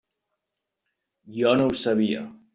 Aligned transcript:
Jo 1.41 1.53
no 1.61 1.69
ho 1.69 1.77
sabia. 1.85 2.27